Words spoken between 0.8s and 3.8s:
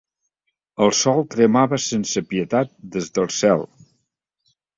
El sol cremava sense pietat des del cel.